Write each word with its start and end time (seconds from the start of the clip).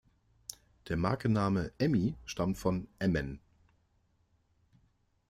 Der 0.89 0.97
Markenname 0.97 1.73
"Emmi" 1.77 2.15
stammt 2.25 2.57
von 2.57 2.87
"Emmen". 2.97 3.39